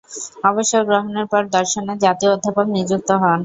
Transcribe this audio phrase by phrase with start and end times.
[0.49, 3.39] অবসর গ্রহণের পর দর্শনের জাতীয় অধ্যাপক নিযুক্ত হন।